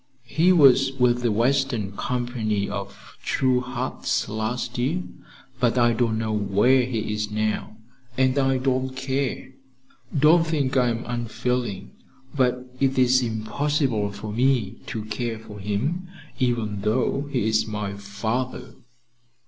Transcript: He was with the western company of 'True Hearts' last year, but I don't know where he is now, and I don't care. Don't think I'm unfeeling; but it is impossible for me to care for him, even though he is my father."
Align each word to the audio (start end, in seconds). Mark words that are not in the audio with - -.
He 0.25 0.51
was 0.51 0.93
with 0.93 1.21
the 1.21 1.31
western 1.31 1.95
company 1.95 2.67
of 2.67 3.15
'True 3.23 3.59
Hearts' 3.61 4.27
last 4.27 4.79
year, 4.79 5.03
but 5.59 5.77
I 5.77 5.93
don't 5.93 6.17
know 6.17 6.33
where 6.33 6.85
he 6.85 7.13
is 7.13 7.29
now, 7.29 7.77
and 8.17 8.35
I 8.39 8.57
don't 8.57 8.95
care. 8.95 9.51
Don't 10.17 10.43
think 10.47 10.75
I'm 10.75 11.05
unfeeling; 11.05 11.91
but 12.35 12.67
it 12.79 12.97
is 12.97 13.21
impossible 13.21 14.11
for 14.11 14.33
me 14.33 14.77
to 14.87 15.05
care 15.05 15.37
for 15.37 15.59
him, 15.59 16.07
even 16.39 16.81
though 16.81 17.29
he 17.31 17.47
is 17.47 17.67
my 17.67 17.93
father." 17.93 18.73